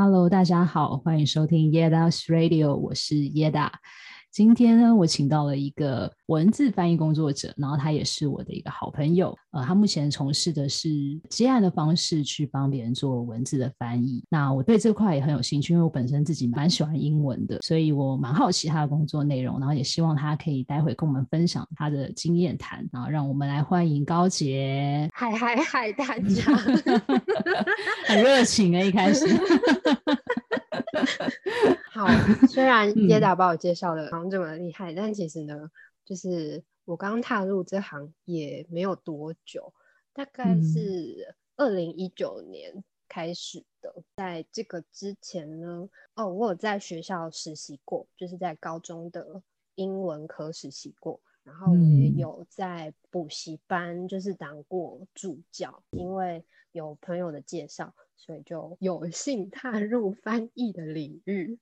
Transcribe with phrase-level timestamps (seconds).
[0.00, 3.68] Hello，大家好，欢迎收听 Yeda's Radio，我是 Yeda。
[4.38, 9.36] 今天呢，我请到了一个文字翻译工作者，然后他也是我的一个好朋友。
[9.50, 10.88] 呃，他目前从事的是
[11.28, 14.22] 接案的方式去帮别人做文字的翻译。
[14.28, 22.88] 那我对这块也很有兴趣，因为我本身自己蛮喜欢英文的，所以我蛮好奇他的工作内容，然后也希望他可以待会跟我们分享他的经验谈。
[22.92, 25.10] 然后让我们来欢迎高杰。
[25.14, 26.44] 嗨嗨嗨，大 家，
[28.06, 29.26] 很热情啊，一开始。
[31.98, 32.06] 好，
[32.46, 35.68] 虽然 Yeda 把我介绍的好像这么厉害，嗯、但其实呢，
[36.04, 39.74] 就是我刚踏入这行也没有多久，
[40.12, 43.92] 大概是二零一九年开始的。
[43.96, 49.42] 嗯、在这个之前呢，哦，我有在学校实习过，就是在高中的
[49.74, 57.92] 英文科实习过，然后我也有在补习班，就是当过助教，嗯、因为有朋友的介绍。
[58.20, 61.56] 所以就有幸踏入翻译的领域，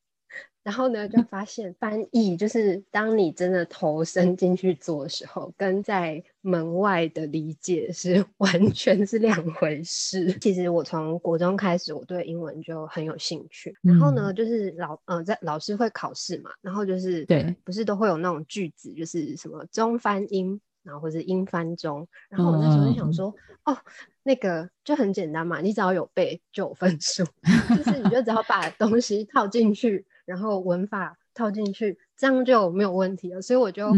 [0.63, 10.33] 然后呢，就发现翻译就是当你真的投身进去做的时候，跟在门外的理解是 完全是两回事。
[10.41, 13.77] 其实我从国中开始，我对英文就很有兴趣。
[13.81, 20.61] 然后呢，就是老呃在老师会考试嘛，然后就是对，不是都会有那种句子，就是什么中翻英。
[20.83, 23.79] 然后或者英翻中，然后我那时候就想说，嗯、哦，
[24.23, 27.25] 那个就很简单嘛，你只要有背就有分数，
[27.77, 33.41] 就是你就只要把东西套进去，然后文法套进去，这样就没有问题了。
[33.41, 33.91] 所以我就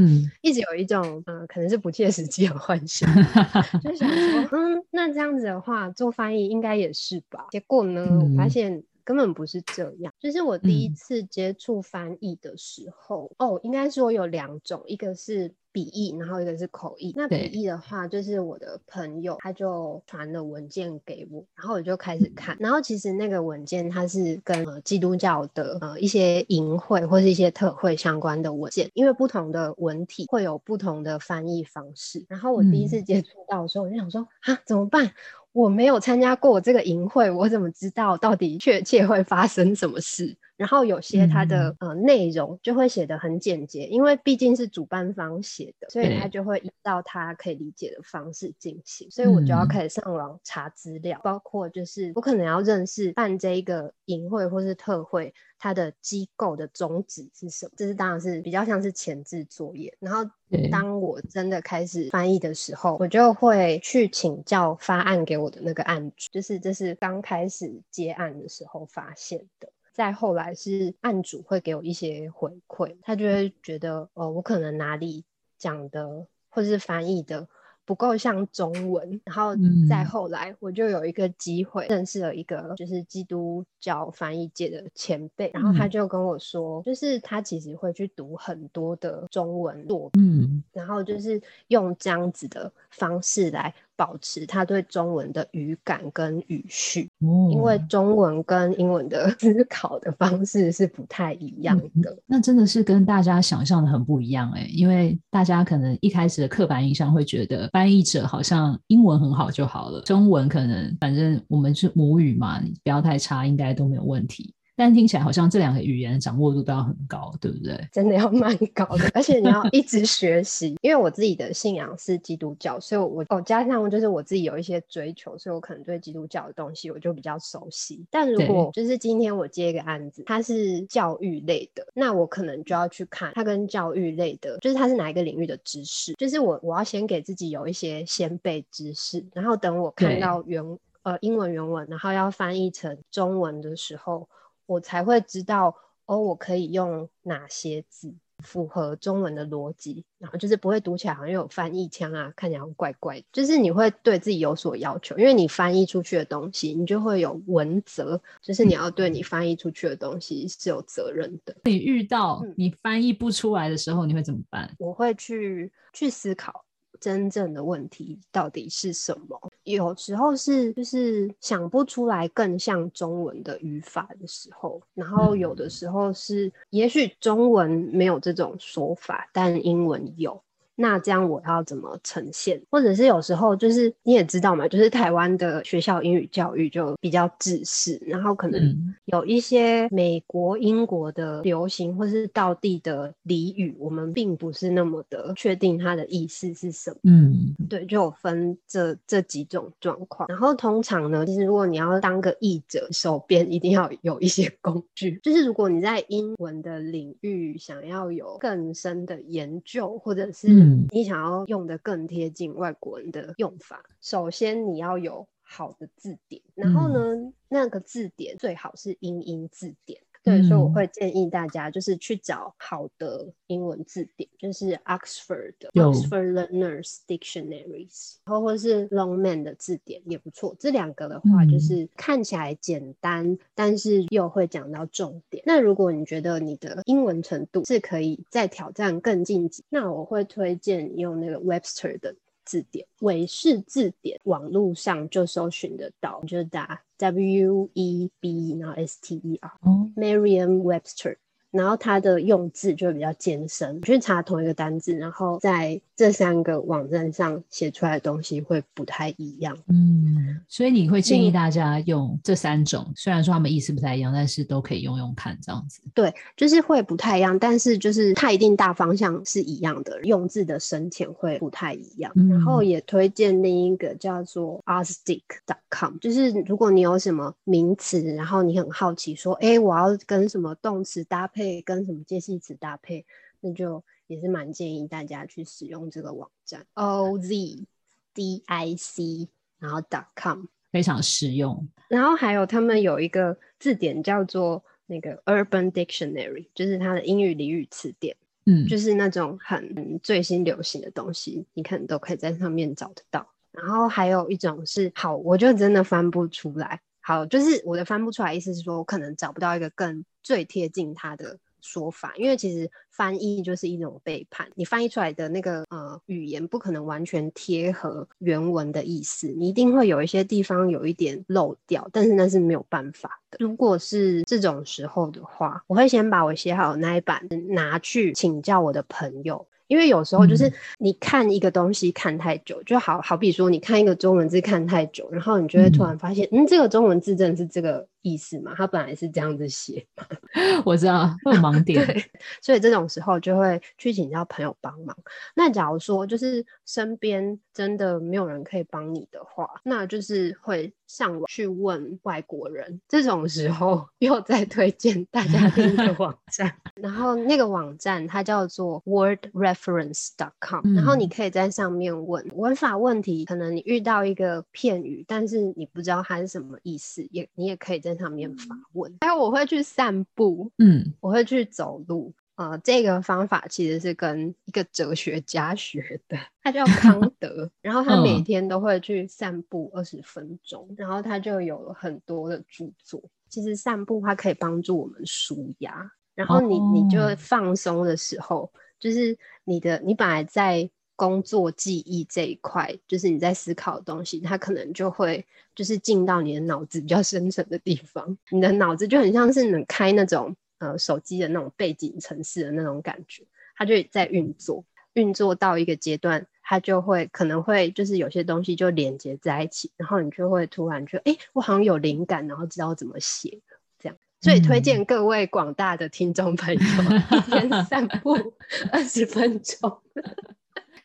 [0.43, 3.09] 一直有一种嗯、呃，可能是不切实际的幻想，
[3.83, 4.09] 就想
[4.47, 7.47] 说，嗯，那这样子的话做翻译应该也是吧？
[7.51, 10.13] 结果呢，我发现根本不是这样。
[10.21, 15.55] 就是我第一次接触翻译的时候，嗯、哦，应该说有两种，一个是。
[15.79, 17.13] 笔译，然后一个是口译。
[17.17, 22.57] 那笔译的话，就是我的朋友他就传了文件给我，然后我就开始看。
[22.59, 32.27] 然后其实那个文件它是跟、呃、基督教的呃一些淫会或是一些特会相关的文件，因为不同的文体会有不同的翻译方式。
[32.29, 35.13] 然后我第一次接触到的时候，我就想说啊，怎么办？
[35.53, 40.37] 我没有参加过这个营会，我怎么知道到底确切会发生什么事？
[40.57, 49.09] 然后有些它的、嗯、呃内容就会写的很简洁，因为毕竟是主办方写的，所以他就会依照他可以理解的方式进行。
[49.09, 57.73] 所以我就要开始上网查资料，嗯、包括就是我可能要认识办这一个营会或是特会，它的机构的宗旨是什么？
[57.77, 59.97] 这是当然是比较像是前置作业。
[60.01, 60.29] 然后
[60.71, 69.71] 当我真的开始翻译的时候，我就会去请教发案给我的那个案主，就是这是刚开始接案的时候发现的。
[69.93, 75.25] 再后来是案主会给我一些回馈，他就会觉得，哦，我可能哪里
[75.59, 77.49] 讲的或者是翻译的
[77.89, 79.55] 不够像中文，然后
[79.89, 93.75] 再后来我就有一个机会认识了一个就是基督教翻译界的前辈，然后他就跟我说，就是他其实会去读很多的中文作品，然后就是用这样子的方式来。
[93.99, 102.11] 保持他对中文的语感跟语序，哦、因为中文跟英文的 思考的方式是不太一样的。
[102.13, 114.55] 嗯、那真的是跟大家想象的很不一样哎，因为大家可能一开始的刻板印象会觉得翻译者好像英文很好就好了，中文可能反正我们是母语嘛，你不要太差，应该都没有问题。
[114.79, 117.77] 但听起来好像这两个语言掌握度都要很高，对不对？
[117.93, 120.77] 真的要蛮高的，而且你要 一直学习。
[120.83, 128.07] 因为我自己的信仰是基督教，所以我哦加上就是我自己有一些追求，所以我可能对基督教的东西我就比较熟悉。
[128.09, 136.13] 但如果就是今天我接一个案子，它是教育类的，那我可能就要去看它跟教育类的，就是它是哪一个领域的知识。
[136.13, 140.63] 就是我我要先给自己有一些先备知识，然后等我看到原
[141.03, 144.29] 呃英文原文，然后要翻译成中文的时候。
[144.69, 145.75] 我才会知道
[146.05, 148.15] 哦，我可以用哪些字
[148.45, 153.25] 符合中文的逻辑，然后就是不会读起来好像有翻译腔啊，看起来怪怪的。
[153.33, 161.57] 就是你会对自己有所要求，因为你翻译出去的东西，你就会有文责，就是你要对你翻译出去的东西是有责任的。
[161.65, 164.71] 你遇到你翻译不出来的时候，你会怎么办？
[164.79, 166.65] 我会去去思考。
[167.01, 169.48] 真正的问题到底是什么？
[169.75, 180.43] 有时候是就是想不出来更像中文的语法的时候，然后有的时候是也许中文没有这种说法，但英文有，
[180.81, 182.63] 那这样我要怎么呈现？
[182.71, 196.97] 或者是有时候就是你也知道嘛，就是台湾的学校英语教育就比较制式，然后可能有一些美国、英国的流行或是道地的俚语，我们并不是那么的确定它的意思是什么。
[197.03, 200.29] 嗯，对，就有分这这几种状况。
[200.29, 220.01] 然后通常呢，就是如果你要当个译者，手边一定要有一些工具，就是如果你在英文的领域想要有更深的研究，或者是你想要用的更贴近外国人的用法，嗯、首先你要有好的字典，然后呢，嗯、那个字典最好是英英字典。
[220.23, 230.55] 对，所以我会建议大家就是去找好的英文字典，就是 Oxford 的 Oxford Learners Dictionaries，然后或是 Longman 的字典也不错。
[230.59, 235.43] 这两个的话，就是看起来简单，嗯、但是又会讲到重点。
[235.47, 242.15] 那如果你觉得你的英文程度是可以再挑战更晋级，那我会推荐用那个 Webster 的。
[242.49, 251.19] 字典，韦氏字典，网络上就搜寻得到，你就打 W E B 然后 S T E R，Merriam-Webster。
[251.51, 259.57] 然后它的用字就会比较艰深，你去查同一个单字，然后在这三个网站上写出来的东西会不太一样。
[259.69, 265.81] 嗯，所以你会建议大家用这三种，嗯、虽然说他们意思不太一样，但是都可以用用看这样子。
[265.95, 272.13] 对，就是会不太一样，但是就是它一定大方向是一样的，用字的深浅会不太一样。
[272.15, 281.38] 嗯、然后也推荐另一个叫做 Austic.com，就是如果你有什么名词，然后你很好奇说，哎，我要跟什么动词搭配。
[281.39, 283.07] 配跟什么介系词搭配，
[283.39, 287.65] 那就也是蛮建议大家去使用这个网站 o z
[288.13, 289.29] d i c
[289.61, 291.69] 然后 dot com 非常实用。
[291.89, 303.29] 然后还有他们有一个字典叫做那个 Urban Dictionary，就是它的英语俚语词典，嗯，就是那种很最新流行的东西，你可能都可以在上面找得到。
[303.53, 306.81] 然后还有一种是好，我就真的翻不出来。
[307.09, 323.39] 好，就是我的翻不出来，意思是说我可能找不到一个更最贴近他的说法，因为其实翻译就是一种背叛，你翻译出来的那个呃语言不可能完全贴合原文的意思，你一定会有一些地方有一点漏掉，但是那是没有办法的。
[323.41, 329.47] 如果是这种时候的话，我会先把我写好的那一版拿去请教我的朋友。
[329.69, 339.87] 因为有时候就是你看一个东西看太久，嗯、就好好比说你看一个中文字看太久，然后你就会突然发现，嗯，嗯，这个中文字真的是这个意思嘛，他本来是这样子写。
[340.65, 342.05] 我知道会有盲点，对，
[342.43, 344.97] 所以这种时候就会去请教朋友帮忙。
[345.35, 352.81] 那假如说就是身边真的没有人可以帮你的话，那就是会上网去问外国人。
[352.89, 368.97] 这种时候 又在推荐大家另一个网站， 然后那个网站它叫做 wordreference.com，然后你可以在上面问文法问题，可能你遇到一个片语，但是你不知道它是什么意思，也你也可以在上面发问。
[369.01, 372.15] 还有我会去散步，嗯，我会去走路。
[372.37, 383.03] 呃，这个方法其实是跟一个哲学家学的，他叫 康德，然后他每天都会去散步二十分钟，然后他就有了很多的著作。
[383.29, 395.25] 其实散步它可以帮助我们舒压，然后你你就放松的时候，就是你的你本来在工作记忆这一块，就是你在思考的东西，它可能就会
[395.55, 400.37] 就是进到你的脑子比较深层的地方，你的脑子就很像是能开那种。
[400.61, 403.23] 呃，手机的那种背景城市的那种感觉，
[403.55, 404.65] 它就在运作，
[404.95, 413.39] 运作到一个阶段，它就会可能会就是有些东西就连接在一起，然后你就会突然觉得，哎、欸，我好像有灵感，然后知道怎么写
[413.79, 413.97] 这样。
[414.21, 418.17] 所以推荐各位广大的听众朋友，一天散步
[418.73, 419.81] 二十分钟。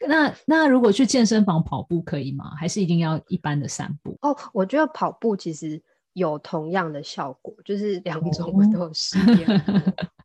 [0.07, 2.51] 那那如果去健身房跑步可以吗？
[2.57, 4.17] 还是一定要一般的散步？
[4.21, 5.81] 哦，我觉得跑步其实。
[6.15, 9.61] 有同样的效果，就是两种我都有实验，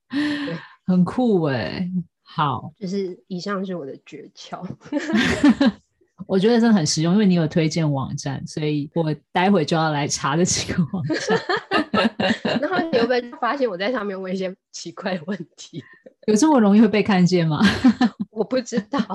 [0.85, 1.90] 很酷哎。
[2.23, 4.62] 好，就是以上是我的诀窍
[6.28, 11.40] 我觉得真的很实用，因为你有推荐网站，所以我待会就要来查这几个网站。
[12.61, 15.82] 然后你会不会发现我在上面问一些奇怪的问题？
[16.26, 17.62] 有这么容易会被看见吗？
[18.48, 18.98] 我不知道。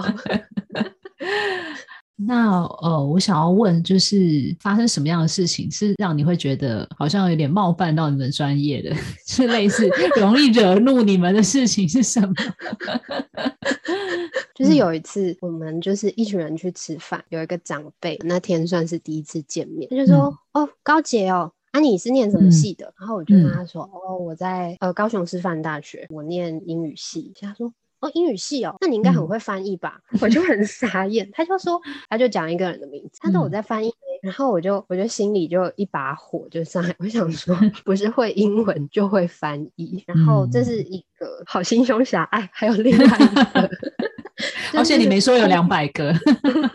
[2.15, 8.95] 那呃，我想要问，就是发生什么样的事情是让你会觉得好像有点冒犯到你们专业的，
[9.27, 12.33] 是类似容易惹怒你们的事情是什么？
[14.53, 27.73] 就是有一次我们就是一群人去吃饭，有一个长辈那天算是第一次见面，他就说：“嗯、哦，高姐哦，啊你是念什么系的？”嗯、然后我就跟他说：“嗯、哦，我在呃高雄师范大学，我念英语系。”他说。
[28.03, 30.01] 哦，英语系哦，那你应该很会翻译吧？
[30.11, 43.71] 嗯、 我就很傻眼，他就说，他就讲一个人的名字，他说我在翻译，嗯、然后我就我就心里就一把火就上来，我想说， 不是会英文就会翻译，然后这是一个好心胸狭隘，还有另外一个。
[44.73, 46.13] 而且你没说有两百个，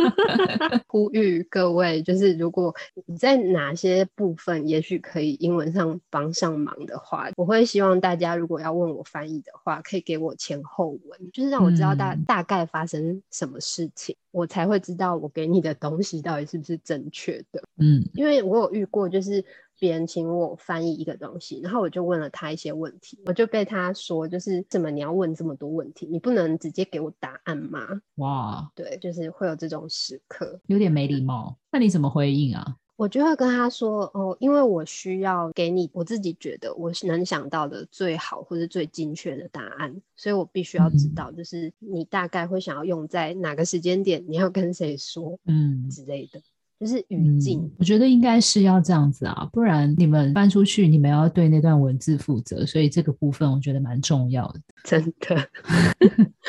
[0.86, 2.74] 呼吁各位，就是如果
[3.06, 17.62] 你在哪些部分也许可以英文上帮上忙的话，我会希望大家如果要问我翻译的话，可以给我前后文，就是让我知道大大概发生什么事情，嗯、我才会知道我给你的东西到底是不是正确的。
[17.78, 19.44] 嗯，因为我有遇过，就是。
[19.78, 26.06] 别人请我翻译一个东西，然后我就问了他一些问题，我就被他说，就是怎么你要问这么多问题？
[26.06, 28.00] 你不能直接给我答案吗？
[28.16, 31.56] 哇，对，就是会有这种时刻，有点没礼貌。
[31.70, 32.76] 那你怎么回应啊？
[32.96, 46.42] 我就会跟他说，哦，因为我需要给你我自己觉得我能想到的最好或者最精确的答案，所以我必须要知道，就是你大概会想要用在哪个时间点，你要跟谁说，嗯之类的。
[46.78, 55.48] 就是语境、嗯，我觉得应该是要这样子啊，不然你们搬出去，你们要对那段文字负责，所以这个部分我觉得蛮重要的，真的。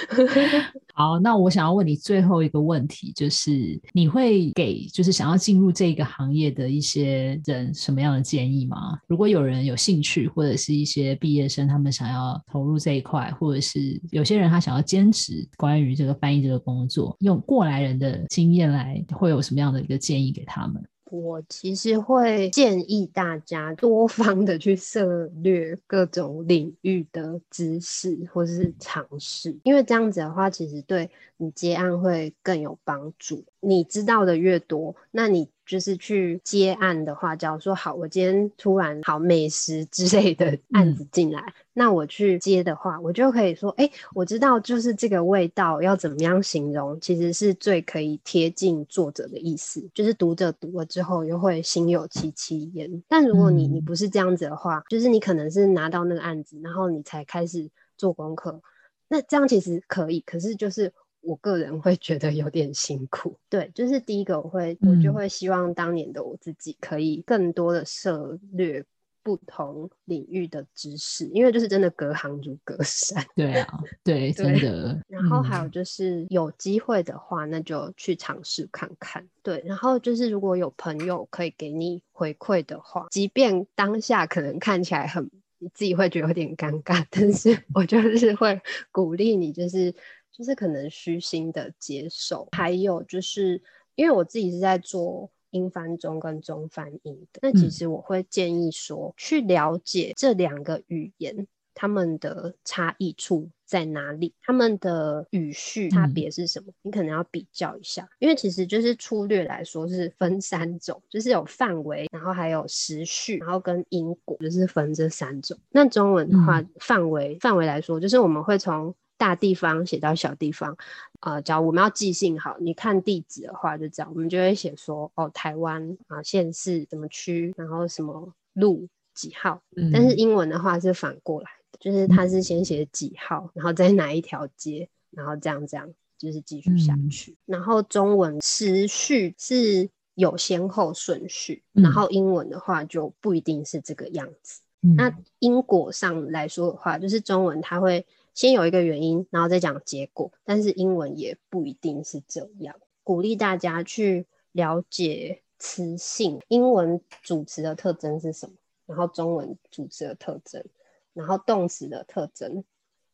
[0.93, 8.99] 好，那我想要问你最后一个问题，就是你会给就是想要进入这个行业的一些人什么样的建议吗？
[9.07, 20.83] 如果有人有兴趣，或者是一些毕业生他们想要投入这一块，或者是有些人他想要坚持关于这个翻译这个工作，用过来人的经验来，会有什么样的一个建议给他们？
[21.11, 33.43] 我其实会建议大家多方的去涉略各种领域的知识或是尝试，因为这样子的话，其实对你接案会更有帮助。
[33.59, 35.49] 你知道的越多，那你。
[35.69, 53.03] 就是去接案的话，假如说好，我今天突然好美食之类的 案子进来，嗯、那我去接的话，我就可以说，哎、欸，我知道就是这个味道要怎么样形容，其实是最可以贴近作者的意思，就是读者读了之后又会心有戚戚焉。
[53.07, 58.59] 但如果你你不是这样子的话，就是你可能是拿到那个案子，然后你才开始做功课，
[59.07, 60.91] 那这样其实可以，可是就是。
[61.21, 68.85] 我个人会觉得有点辛苦，对，就是第一个我会，我就会希望当年的我自己可以更多的涉略
[69.21, 73.23] 不同领域的知识，因为就是真的隔行如隔山。
[73.35, 74.97] 对啊， 对，真的。
[75.07, 79.27] 然后还有就是有机会的话，那就去尝试看看。
[79.43, 88.59] 对，然后就是如果有朋友可以给你回馈的话，即便当下可能看起来很，你自己会觉得有点尴尬，但是 我就是会
[88.89, 89.93] 鼓励你，就是。
[90.39, 93.61] 就是可能虚心的接受，还有就是
[93.95, 115.57] 因为我自己是在做英翻中跟中翻英的，那其实我会建议说，去了解这两个语言他们的差异处在哪里，他们的语序差别是什么，你可能要比较一下，因为其实就是粗略来说是分三种，就是有范围，然后还有时序，然后跟因果，就是分这三种。
[115.71, 120.77] 那中文的话，范围范围来说，就是我们会从大地方写到小地方，
[121.19, 129.61] 呃，假如我们要记性好，你看地址的话，就这样，我们就会写说，哦，台湾啊，县市什么区，然后什么路几号。
[129.75, 137.33] 嗯、但是英文的话是反过来的，就是它是先写几号，嗯、然后在哪一条街，然后这样这样，就是继续下去。
[137.33, 144.61] 嗯、然后中文时序是有先后顺序，嗯、然后英文的话就不一定是这个样子。
[144.81, 148.07] 嗯、那因果上来说的话，就是中文它会。
[148.39, 150.31] 先有一个原因，然后再讲结果。
[150.45, 152.73] 但是英文也不一定是这样。
[153.03, 158.55] 鼓励大家去了解词性，英文主词的特征是什么，
[158.85, 160.63] 然后中文主词的特征，
[161.11, 162.63] 然后动词的特征，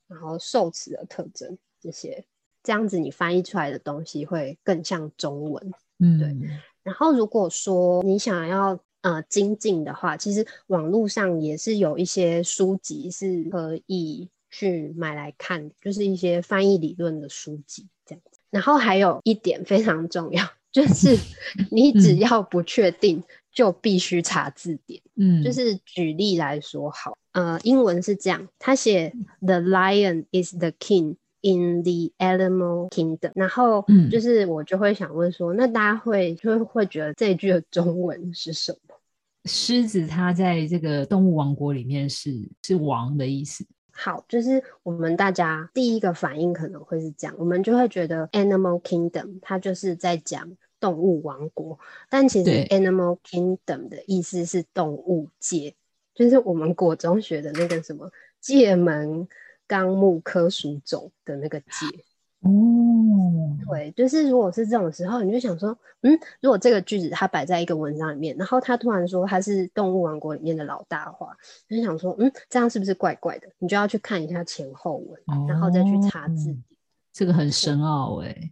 [0.05, 2.23] 然后受词的特征，这些
[2.61, 5.73] 这样子你翻译出来的东西会更像中文。
[5.97, 6.35] 嗯，对。
[6.83, 14.29] 然后如果说你想要呃精进的话，其实网络上也是有一些书籍是可以。
[14.57, 18.39] 去买来看，就是一些翻译理论的书籍这样子。
[18.49, 21.17] 然后还有一点非常重要，就是
[21.71, 23.21] 你只要不确定，
[23.51, 25.01] 就必须查字典。
[25.15, 33.31] 嗯，就是举例来说，好，呃，英文是这样，他写 The lion is the king in the animal kingdom。
[33.35, 38.95] 然后，就是我就会想问说，那大家会就会会觉得这句的中文是什么？
[39.43, 42.31] 狮子它在这个动物王国里面是
[42.63, 43.65] 是王的意思。
[43.97, 55.75] 好，就是我们大家第一个反应可能会是这样，我们就会觉得 Animal Kingdom 它就是在讲动物王国，但其实 Animal Kingdom 的意思是动物界，
[56.13, 58.11] 就是我们国中学的那个什么
[58.41, 59.29] 界门
[59.65, 62.03] 纲目科属种的那个介。
[62.45, 71.35] 哦，对，就是如果是这种时候，你就想说，嗯，如果这个句子它摆在一个文章里面，然后他突然说他是动物王国里面的老大的话，
[71.67, 73.47] 你就想说，嗯，这样是不是怪怪的？
[73.57, 76.63] 你就要去看一下前后文，哦、然后再去查字典。
[77.11, 78.51] 这个很深奥哎、欸，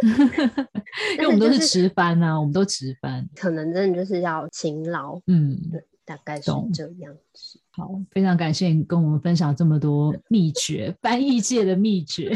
[1.18, 5.20] 因为我们都是直翻啊，我们都直翻，可能真的就是要勤劳。
[5.26, 7.60] 嗯，对，大概是这样子。
[7.70, 12.32] 好，非常感谢你跟我们分享这么多秘诀，翻译界的秘诀。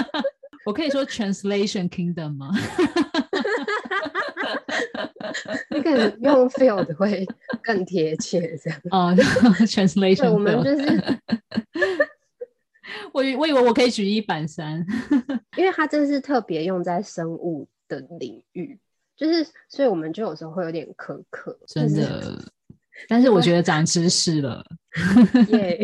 [0.66, 2.50] 我可以说 translation kingdom 吗？
[5.70, 7.26] 那个用 field 会
[7.62, 8.80] 更贴切，这样。
[8.90, 11.20] 哦、uh,，translation，我们就是。
[13.12, 14.84] 我我以为我可以举一反三，
[15.56, 18.78] 因为它真的是特别用在生物的领域，
[19.16, 22.20] 就是所以我们就有时候会有点苛刻，真的。
[22.20, 22.52] 就是、
[23.08, 24.64] 但是我觉得长知识了，
[25.50, 25.80] 耶！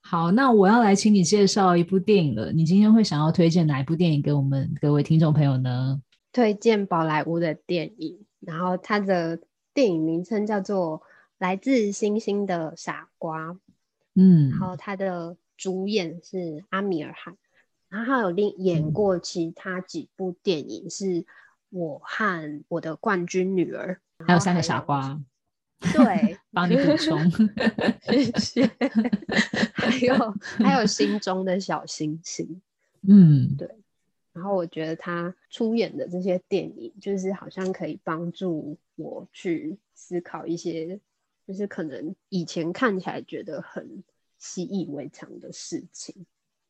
[0.00, 2.50] 好，那我要来请你介绍一部电影了。
[2.52, 6.00] 你今天会想要推荐哪一部电影给我们各位听众朋友呢？
[6.32, 9.38] 推荐宝莱坞的电影，然后它的
[9.74, 11.00] 电影名称叫做
[11.38, 13.48] 《来自星星的傻瓜》。
[14.14, 17.36] 嗯，然后它的主演是阿米尔汗，
[17.88, 21.26] 然后他有另演过其他几部电影，是
[21.68, 25.20] 我和我的冠军女儿，还有，三个傻瓜，
[25.80, 27.30] 对， 帮你补充，
[28.02, 28.70] 谢谢。
[29.74, 32.60] 还有还有心中的小星星，
[33.02, 33.68] 嗯，对。
[34.32, 41.00] 然后我觉得他出演的这些电影，就是好像可以帮助我去思考一些。
[41.46, 44.04] 就是可能以前看起来觉得很
[44.36, 46.26] 习以为常的事情，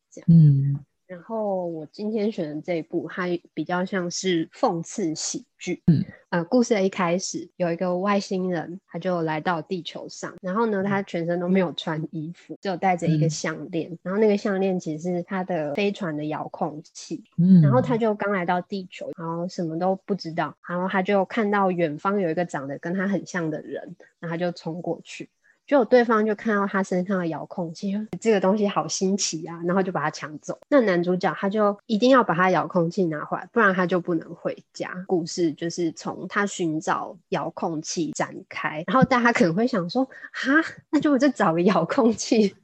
[0.09, 0.27] 这样。
[0.31, 0.85] 嗯。
[1.09, 5.83] 然后我今天选的这一部，它比较像是讽刺喜剧。
[5.87, 17.25] 嗯，呃，故事的一开始有一个外星人，他就来到地球上，然后呢，他全身都没有穿衣服，只有戴着一个项链，嗯、然后那个项链其实是他的飞船的遥控器。
[17.39, 25.31] 嗯，然后他就刚来到地球，然后什么都不知道，然后他就看到远方有一个长得跟他很像的人，然后他就冲过去。
[25.69, 30.59] 就对方就看到他身上的遥控器，这个东西好新奇啊，然后就把他抢走。
[30.71, 34.91] 那男主角他就一定要把他遥控器拿回来，不然他就不能回家。
[35.07, 38.83] 故事就是从他寻找遥控器展开。
[38.87, 40.51] 然后大家可能会想说，哈，
[40.89, 42.55] 那就我就找个遥控器，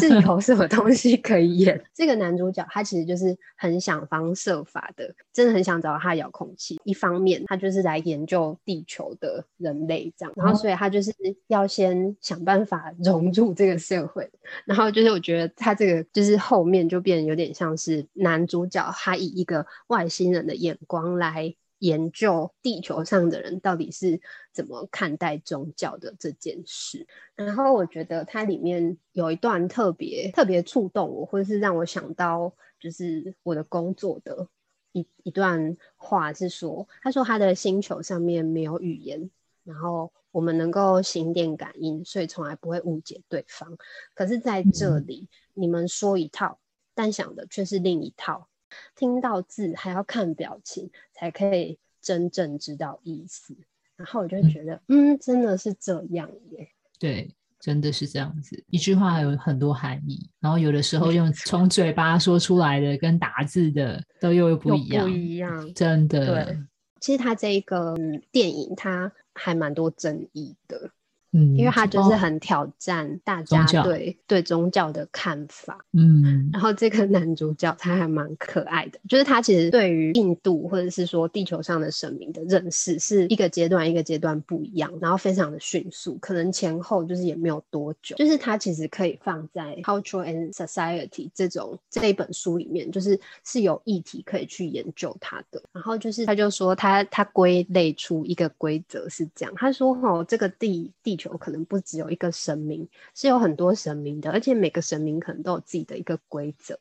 [0.00, 1.84] 是 有什么东西可以演？
[1.92, 6.80] 这个男主角他其实就是很想方设法的，真的很想找到他遥控器。
[6.84, 11.12] 一方面他就是来研究地球的人类这样，然后所以他就是
[11.48, 12.53] 要先想办法。
[12.54, 14.30] 办法融入这个社会，
[14.64, 24.20] 然后就是我觉得他这个就是后面就变有点像是男主角，他以一个外星人的眼光来研究地球上的人到底是
[24.52, 27.08] 怎么看待宗教的这件事。
[27.34, 34.46] 然后我觉得它里面有一段特别特别触动我，或者是让我想到就是我的工作的
[34.92, 39.28] 一一段话是说，他说他的星球上面没有语言，
[39.64, 40.12] 然后。
[40.34, 43.78] 我们能够心电感应，所以从来不会误解对方。
[44.14, 46.58] 可是在这里，嗯、你们说一套，
[46.92, 48.48] 但想的却是另一套。
[48.96, 53.56] 听到字还要看表情，才可以真正知道意思。
[53.94, 56.68] 然后我就觉得，嗯，嗯，真的是这样耶。
[56.98, 58.60] 对，真的是这样子。
[58.66, 65.08] 一句话有很多含义，然后有的时候用从嘴巴说出来的，跟打字的都又不一样。
[65.08, 66.44] 不一样，真的。
[66.44, 66.58] 对，
[67.00, 67.94] 其实他这一个
[68.32, 69.12] 电影，它。
[69.34, 70.92] 还蛮多争议的。
[71.36, 95.60] 嗯，因为他就是很挑战大家对对宗教的看法，嗯，然后这个男主角他还蛮可爱的，就是他其实对于印度或者是说地球上的神明的认识是一个阶段一个阶段不一样，然后非常的迅速，可能前后就是也没有多久，就是他其实可以放在 Culture and Society 这种这一本书里面，就是是有议题可以去研究他的。
[95.72, 101.23] 然后就是他就说他他归类出一个规则是这样，他说哦，这个地地球。
[101.30, 106.78] 有可能不只有一个神明，是有很多神明的，而且每个神明可能都有自己的一个规则。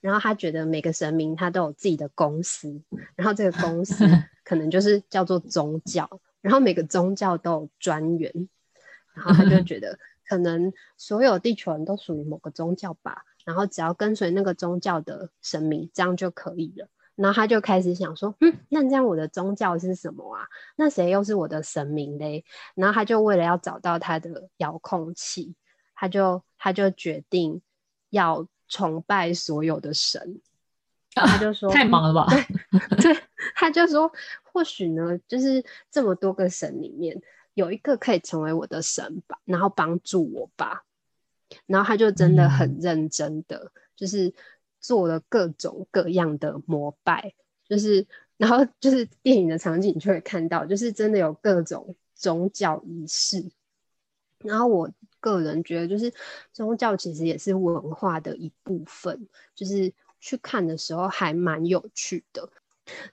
[0.00, 2.82] 然后他觉得每个神明他都有自己的公司，
[3.16, 4.04] 然后这个公司
[4.44, 8.48] 可能就是叫做宗教，然后每个宗教都有专员，
[9.14, 16.88] 然后他就觉得可能所有地球人都属于某个宗教吧，然后只要跟随那个宗教的神明，这样就可以了。
[17.16, 20.46] 然后他就开始想说，嗯，那这样我的宗教是什么啊？
[20.76, 22.44] 那谁又是我的神明嘞？
[22.74, 25.54] 然后他就为了要找到他的遥控器，
[25.94, 27.60] 他就他就决定
[28.10, 30.40] 要崇拜所有的神。
[31.16, 32.26] 他就说， 太忙了吧？
[33.00, 33.22] 对，对，
[33.54, 37.18] 他就说，或许呢，就是这么多个神里面
[37.54, 40.84] 有一个可以成为我的神吧，然后帮助我吧。
[41.64, 44.34] 然后他就真的很认真的，嗯、就是
[44.86, 47.34] 做了各种各样的膜拜，
[47.68, 53.50] 就是然后就是电影的场景就会看到，就是真的有各种宗教仪式。
[54.44, 56.14] 然后我个人觉得，就是
[56.52, 62.48] 宗教其实也是文化的一部分，就是去看的时候还蛮有趣的。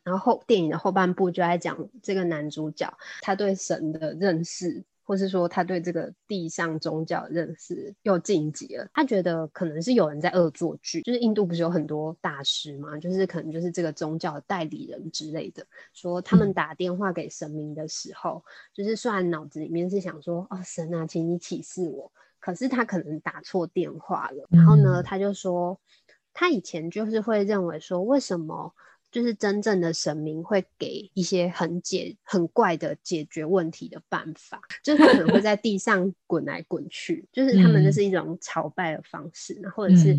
[0.03, 4.83] 然后电影的后半部就在讲这个男主角他对神的认识。
[5.03, 25.79] 或是说他对这个地上宗教认识又晋级了，他觉得可能是有人在恶作剧，就是印度不是有很多大师嘛，就是可能就是这个宗教的代理人之类的，说他们打电话给神明的时候，嗯、就是虽然脑子里面是想说哦神啊，请你启示我，可是他可能打错电话了，然后呢，他就说
[26.33, 28.73] 他以前就是会认为说为什么。
[29.13, 40.17] 就是真正的神明会给一些很解很怪的解决问题的办法，就是他可能会 在地上滚来滚去，就是他们那是一种朝拜的方式，然后或者是。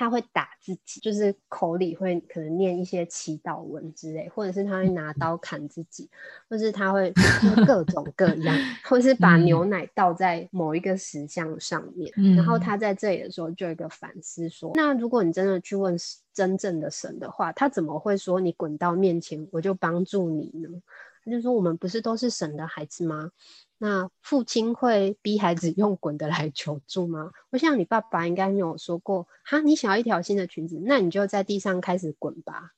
[0.00, 6.08] 他会打自己，就是口里会可能念一些祈祷文之类，或者是他会拿刀砍自己，
[6.48, 7.12] 或是他会
[7.66, 12.10] 各种各样，或是把牛奶倒在某一个石像上面。
[12.16, 15.94] 嗯、然后他在这里的时候就有一个反思说：那如果你真的去问
[16.32, 20.80] 真正的神的话，他怎么会说你滚到面前我就帮助你呢？
[21.22, 23.30] 他就说我们不是都是神的孩子吗？
[23.78, 27.32] 那父亲会逼孩子用滚的来求助吗？
[27.50, 32.72] 我想你爸爸应该没有说过，哈，你想要一条新的裙子，那你就在地上开始滚吧。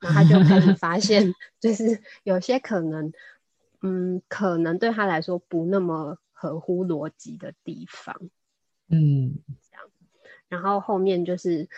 [0.00, 3.12] 然后他就开始发现， 就是有些可能，
[3.80, 8.14] 嗯，可能对他来说不那么合乎逻辑的地方，
[8.88, 9.38] 嗯，
[9.70, 9.88] 这样。
[10.48, 11.68] 然后后面就是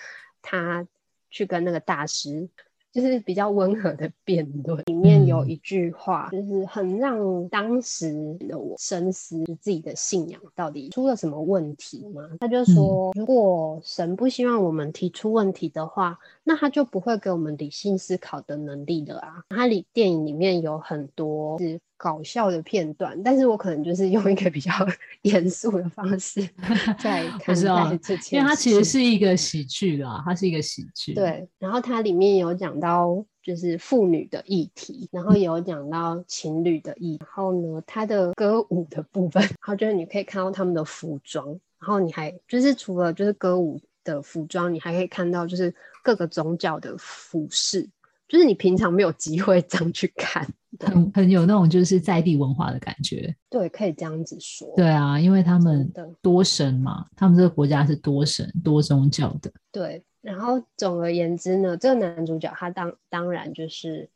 [0.42, 0.86] 他
[1.30, 2.48] 去跟那个大师。
[2.96, 12.22] 就是比较温和的辩论，里面有一句话，就是很让当时的我深思自己的信仰到底出了什么问题吗？
[12.40, 19.44] 他就说，如果神不希望我们提出问题的话，那他就不会给我们理性思考的能力了啊。
[19.50, 24.70] 他里电影里面有很多是搞笑的片段，但是我可能就是用一个比较
[25.22, 26.40] 严肃的方式
[26.98, 31.14] 在看待这件事，因为它其实是一个喜剧啦，它是一个喜剧。
[31.14, 41.46] 对，然后它里面有讲到就是妇女的议题，然后也有讲到情侣的议题，然后呢，它的歌舞的部分，然后就是你可以看到他们的服装，
[41.78, 47.88] 然后你还就是除了就是歌舞的服装，你还可以看到就是各个宗教的服饰。
[48.28, 50.44] 就是你平常没有机会这样去看，
[50.80, 53.34] 很很有那种就是在地文化的感觉。
[53.48, 54.72] 对，可以这样子说。
[54.76, 59.50] 对啊，因为他们多神嘛，他们这个国家是多神多宗教的。
[59.72, 64.08] 对，然后总而言之呢，这个男主角他当当然就是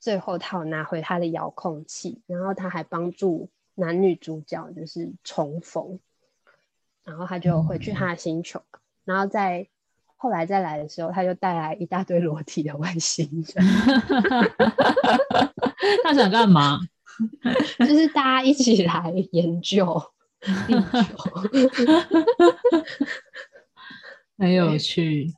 [0.00, 5.98] 最后他有拿回他的遥控器，然后他还帮助男女主角就是重逢，
[7.04, 9.68] 然后他就回去他的星球，嗯、然后在。
[10.20, 13.64] 后来再来的时候，他就带来一大堆裸体的外星人。
[16.04, 16.78] 他想干嘛？
[17.78, 20.00] 就是大家一起来研究
[20.66, 21.16] 地球，
[24.38, 25.32] 很有趣。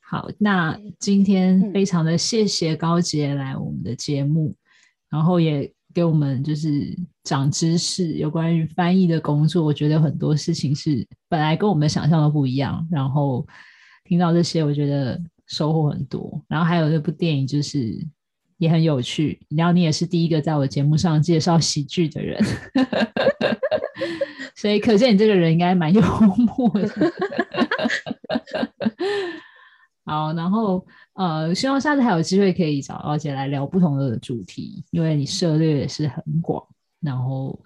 [0.00, 4.56] 好，那今天非常的谢谢高杰来我们的节目，嗯、
[5.10, 9.64] 然后也给我们就是长知识，有关于翻译的工作。
[9.64, 13.46] 我觉得很多事情是本来跟我们的想象的不一样，然后。
[14.06, 16.44] 听到这些，我觉得收获很多。
[16.46, 18.06] 然后还有那部电影，就是
[18.64, 19.38] 也很有趣。
[19.50, 22.42] 然后你也是第一个在我节目上介绍喜剧的人，
[24.56, 26.88] 所以可见你这个人应该蛮幽默的。
[30.04, 36.62] 好，然后呃，希望下次还有机会可以找高婕来聊不同的主题，因为你涉猎也是很广。
[37.00, 37.58] 然后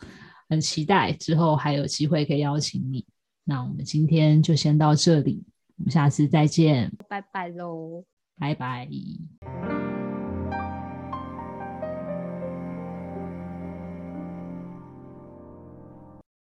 [0.48, 3.04] 很期待之后还有机会可以邀请你。
[3.44, 5.44] 那我们今天就先到这里。
[5.78, 8.04] 我们下次再见，拜拜喽，
[8.36, 8.88] 拜拜。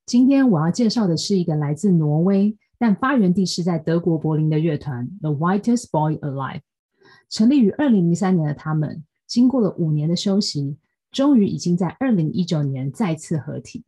[0.06, 6.62] 今天我要介绍的是一个来自挪威，但发源地是在德国柏林的乐团 The Whitest Boy Alive。
[7.28, 10.78] 成立于二零零三年的他们，经过了五年的休息，
[11.12, 13.84] 终于已经在二零一九年再次合体。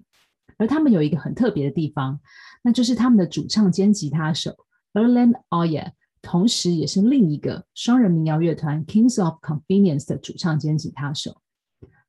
[0.58, 2.20] 而他们有一个很特别的地方，
[2.64, 4.56] 那就是他们的主唱兼吉他手。
[4.94, 5.92] Erlend Øye，
[6.24, 11.38] 同时也是另一个双人民谣乐团 Kings of Convenience 的主唱兼吉他手。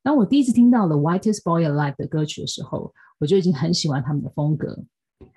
[0.01, 4.83] 当我第一次听到了 The Whitest Boy Alive 的歌曲的时候，我就已经很喜欢他们的风格。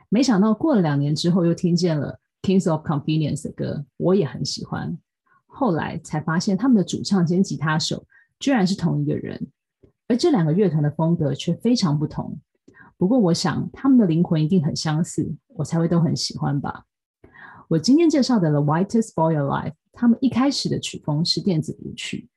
[0.09, 4.99] 没想到过了两年之后，又听见了 Kings of Convenience 的歌，我也很喜欢。
[5.47, 8.07] 后来才发现，他们的主唱兼吉他手
[8.39, 9.49] 居然是同一个人，
[10.09, 12.41] 而这两个乐团的风格却非常不同。
[12.97, 15.35] 不过，我想他们的灵魂一定很相似。
[15.55, 16.85] 我才会都很喜欢吧。
[17.69, 22.29] 我今天介绍的《The Whitest Boy Alive》，他们一开始的曲风是电子舞曲，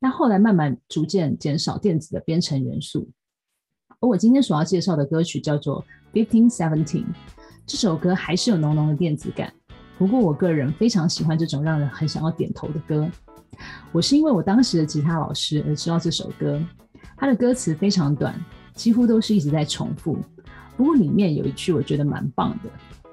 [0.00, 3.10] 但后来慢慢逐渐减少电子的编程元素。
[4.06, 5.84] 我今天所要介绍的歌曲叫做
[6.16, 7.04] 《Fifteen Seventeen》，
[7.66, 9.52] 这首歌还是有浓浓的电子感。
[9.98, 13.10] 不过我个人非常喜欢这种让人很想要点头的歌。
[13.90, 16.62] 我是因为我当时的吉他老师而知道这首歌。
[17.16, 18.38] 它的歌词非常短，
[18.74, 20.18] 几乎都是一直在重复。
[20.76, 22.70] 不过里面有一句我觉得蛮棒的，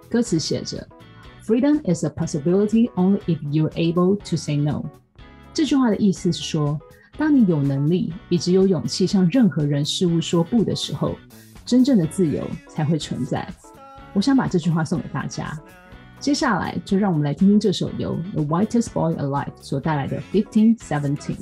[0.09, 0.85] 歌词写着。
[1.45, 4.83] Freedom is a possibility only if you're able to say no。
[5.53, 6.77] 这句话的意思是说，
[7.17, 11.15] 当你有能力以及有勇气向任何人事物说不的时候，
[11.65, 13.47] 真正的自由才会存在。
[14.13, 15.57] 我想把这句话送给大家。
[16.19, 21.37] 接下来就让我们来听听这首由 The Whitest Boy Alive 所带来的《Fifteen Seventeen》。